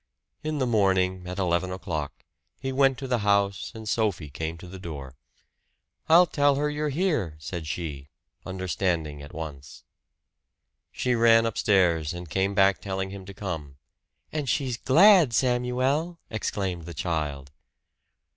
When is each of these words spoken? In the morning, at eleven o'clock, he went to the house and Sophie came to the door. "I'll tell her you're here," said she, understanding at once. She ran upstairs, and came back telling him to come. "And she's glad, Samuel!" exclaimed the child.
In 0.43 0.57
the 0.57 0.65
morning, 0.65 1.27
at 1.27 1.37
eleven 1.37 1.71
o'clock, 1.71 2.25
he 2.59 2.71
went 2.71 2.97
to 2.97 3.07
the 3.07 3.19
house 3.19 3.71
and 3.75 3.87
Sophie 3.87 4.31
came 4.31 4.57
to 4.57 4.65
the 4.65 4.79
door. 4.79 5.15
"I'll 6.09 6.25
tell 6.25 6.55
her 6.55 6.71
you're 6.71 6.89
here," 6.89 7.35
said 7.37 7.67
she, 7.67 8.09
understanding 8.43 9.21
at 9.21 9.31
once. 9.31 9.83
She 10.91 11.13
ran 11.13 11.45
upstairs, 11.45 12.15
and 12.15 12.27
came 12.27 12.55
back 12.55 12.81
telling 12.81 13.11
him 13.11 13.25
to 13.27 13.33
come. 13.35 13.77
"And 14.31 14.49
she's 14.49 14.75
glad, 14.75 15.33
Samuel!" 15.33 16.17
exclaimed 16.31 16.87
the 16.87 16.95
child. 16.95 17.51